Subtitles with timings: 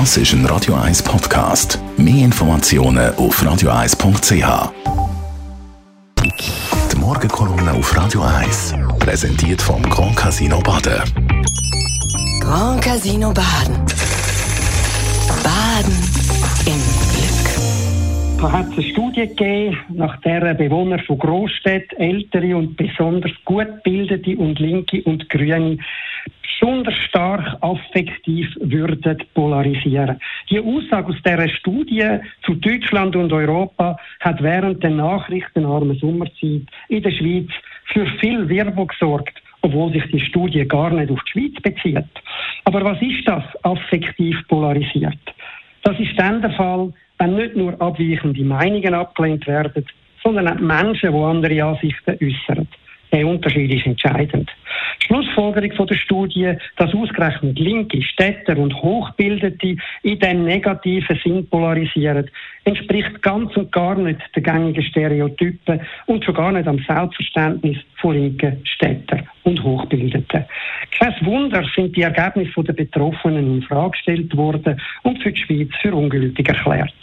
[0.00, 1.78] Das ist ein Radio 1 Podcast.
[1.96, 4.72] Mehr Informationen auf radio1.ch.
[6.92, 11.00] Die Morgenkolumne auf Radio 1 präsentiert vom Grand Casino Baden.
[12.40, 13.76] Grand Casino Baden.
[15.44, 15.96] Baden
[16.66, 16.80] im
[17.14, 18.40] Glück.
[18.40, 23.68] Da hat es eine Studie gegeben, nach der Bewohner von Großstädten, ältere und besonders gut
[23.84, 25.78] gebildete und linke und grüne
[26.64, 30.18] besonders stark affektiv würden polarisieren.
[30.48, 37.02] Die Aussage aus dieser Studie zu Deutschland und Europa hat während der nachrichtenarmen Sommerzeit in
[37.02, 37.48] der Schweiz
[37.92, 42.10] für viel Wirbel gesorgt, obwohl sich die Studie gar nicht auf die Schweiz bezieht.
[42.64, 45.18] Aber was ist das, affektiv polarisiert?
[45.82, 49.84] Das ist dann der Fall, wenn nicht nur abweichende Meinungen abgelehnt werden,
[50.22, 52.66] sondern auch Menschen, die andere Ansichten äußern.
[53.14, 54.50] Der Unterschied ist entscheidend.
[55.06, 62.28] Schlussfolgerung von der Studie, dass ausgerechnet linke Städter und Hochbildete in dem negativen Sinn polarisieren,
[62.64, 68.14] entspricht ganz und gar nicht den gängigen Stereotypen und schon gar nicht am Selbstverständnis von
[68.14, 70.44] linken Städter und Hochbildeten.
[70.98, 75.70] Kein Wunder sind die Ergebnisse der Betroffenen in Frage gestellt worden und für die Schweiz
[75.80, 76.94] für ungültig erklärt.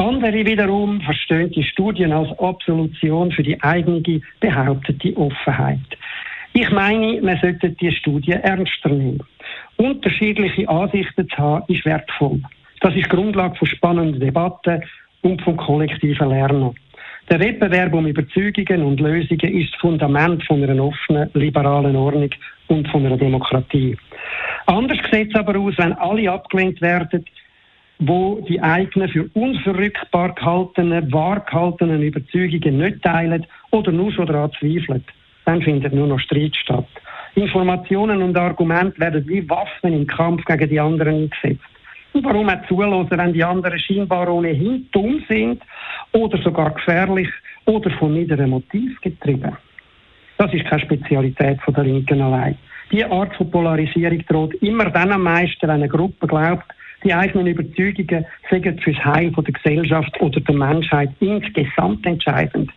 [0.00, 5.78] Andere wiederum verstehen die Studien als Absolution für die eigene behauptete Offenheit.
[6.54, 9.22] Ich meine, man sollte die Studie ernster nehmen.
[9.76, 12.40] Unterschiedliche Ansichten zu haben, ist wertvoll.
[12.80, 14.82] Das ist Grundlage von spannenden Debatten
[15.20, 16.74] und vom kollektiven Lernen.
[17.30, 22.30] Der Wettbewerb um Überzeugungen und Lösungen ist das Fundament von einer offenen, liberalen Ordnung
[22.68, 23.98] und von einer Demokratie.
[24.64, 27.22] Anders sieht es aber aus, wenn alle abgelehnt werden,
[28.00, 34.50] wo die eigenen für unverrückbar gehaltenen, wahr gehaltenen Überzeugungen nicht teilen oder nur schon daran
[34.58, 35.04] zweifeln
[35.50, 36.86] dann findet nur noch Streit statt.
[37.34, 41.64] Informationen und Argumente werden wie Waffen im Kampf gegen die anderen eingesetzt.
[42.12, 45.62] Und warum auch zulassen, wenn die anderen scheinbar ohnehin dumm sind
[46.12, 47.28] oder sogar gefährlich
[47.66, 49.56] oder von niederen Motiv getrieben?
[50.38, 52.56] Das ist keine Spezialität von der Linken allein.
[52.90, 56.64] Die Art von Polarisierung droht immer dann am meisten, wenn eine Gruppe glaubt,
[57.04, 62.70] die eigenen Überzeugungen seien fürs Heil der Gesellschaft oder der Menschheit insgesamt entscheidend.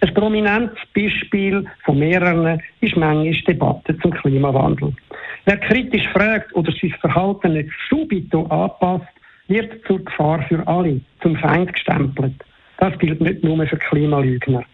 [0.00, 4.92] Ein prominentes Beispiel von mehreren ist manchmal die Debatte zum Klimawandel.
[5.44, 9.06] Wer kritisch fragt oder sein Verhalten nicht subito anpasst,
[9.48, 12.34] wird zur Gefahr für alle, zum Feind gestempelt.
[12.78, 14.64] Das gilt nicht nur für Klimalügner.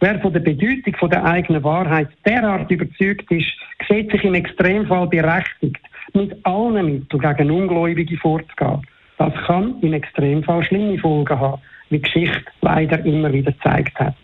[0.00, 3.50] Wer von der Bedeutung von der eigenen Wahrheit derart überzeugt ist,
[3.88, 5.80] sieht sich im Extremfall berechtigt,
[6.14, 8.82] mit allen Mitteln gegen Ungläubige vorzugehen.
[9.18, 14.14] Das kann im Extremfall schlimme Folgen haben, wie Geschichte leider immer wieder gezeigt hat.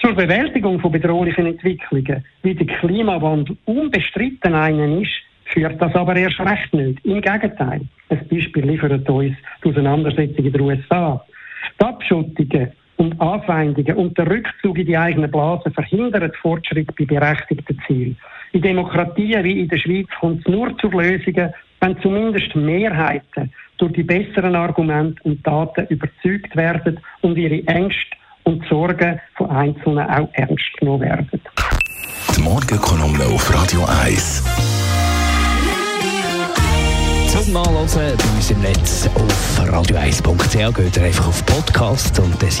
[0.00, 5.12] Zur Bewältigung von bedrohlichen Entwicklungen, wie der Klimawandel unbestritten einen ist,
[5.44, 7.04] führt das aber erst recht nicht.
[7.04, 7.82] Im Gegenteil.
[8.08, 11.24] Ein Beispiel liefert uns die Auseinandersetzung in den USA.
[11.78, 17.78] Die Abschottungen und Anfeindungen und der Rückzug in die eigenen Blasen verhindern Fortschritt bei berechtigten
[17.86, 18.16] Zielen.
[18.52, 23.92] In Demokratien wie in der Schweiz kommt es nur zur Lösungen, wenn zumindest Mehrheiten durch
[23.92, 30.28] die besseren Argumente und Daten überzeugt werden und ihre Ängste und Sorgen von Einzelnen auch
[30.32, 31.40] ernst genommen werden.
[32.36, 34.44] Die Morgenkolumne auf Radio 1.
[37.28, 42.60] Zum Nachhören bei uns im Netz auf radio1.ch geht ihr einfach auf Podcast und das